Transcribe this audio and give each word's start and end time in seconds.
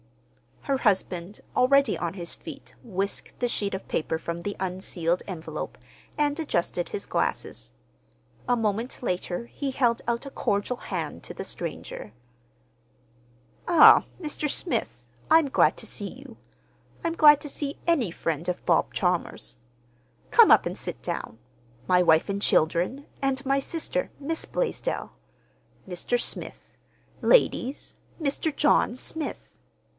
Her 0.63 0.79
husband, 0.79 1.41
already 1.55 1.97
on 1.97 2.13
his 2.13 2.33
feet, 2.33 2.73
whisked 2.83 3.39
the 3.39 3.47
sheet 3.47 3.73
of 3.73 3.87
paper 3.87 4.17
from 4.17 4.41
the 4.41 4.55
unsealed 4.59 5.21
envelope, 5.27 5.77
and 6.17 6.39
adjusted 6.39 6.89
his 6.89 7.05
glasses. 7.05 7.73
A 8.47 8.55
moment 8.55 9.01
later 9.03 9.45
he 9.47 9.71
held 9.71 10.01
out 10.07 10.25
a 10.25 10.31
cordial 10.31 10.77
hand 10.77 11.23
to 11.23 11.33
the 11.35 11.43
stranger. 11.43 12.13
"Ah, 13.67 14.05
Mr. 14.19 14.49
Smith, 14.49 15.05
I'm 15.29 15.49
glad 15.49 15.77
to 15.77 15.85
see 15.87 16.11
you. 16.13 16.37
I'm 17.03 17.13
glad 17.15 17.39
to 17.41 17.49
see 17.49 17.77
any 17.85 18.09
friend 18.09 18.47
of 18.47 18.65
Bob 18.65 18.93
Chalmers'. 18.93 19.57
Come 20.31 20.49
up 20.51 20.65
and 20.65 20.77
sit 20.77 21.01
down. 21.03 21.37
My 21.87 22.01
wife 22.01 22.29
and 22.29 22.41
children, 22.41 23.05
and 23.21 23.43
my 23.45 23.59
sister, 23.59 24.09
Miss 24.19 24.45
Blaisdell. 24.45 25.11
Mr. 25.87 26.19
Smith, 26.19 26.73
ladies—Mr. 27.21 28.55
John 28.55 28.95
Smith." 28.95 29.57